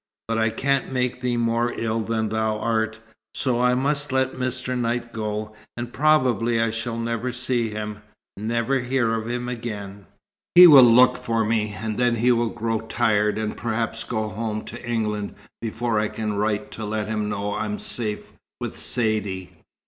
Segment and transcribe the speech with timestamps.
[0.27, 2.99] "But I can't make thee more ill than thou art,
[3.35, 4.75] so I must let Mr.
[4.75, 5.55] Knight go.
[5.77, 7.99] And probably I shall never see him,
[8.35, 10.07] never hear of him again.
[10.55, 14.63] He will look for me, and then he will grow tired, and perhaps go home
[14.65, 19.51] to England before I can write to let him know I am safe with Saidee."